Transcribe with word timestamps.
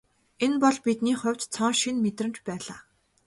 Энэ 0.45 0.57
бол 0.63 0.75
тэдний 0.85 1.17
хувьд 1.21 1.41
цоо 1.53 1.69
шинэ 1.79 2.01
мэдрэмж 2.03 2.37
байлаа. 2.47 2.79